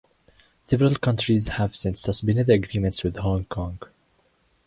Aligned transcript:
Several 0.63 0.95
countries 0.95 1.47
have 1.49 1.75
since 1.75 2.01
suspended 2.01 2.47
the 2.47 2.53
agreements 2.53 3.03
with 3.03 3.17
Hong 3.17 3.45
Kong. 3.45 3.77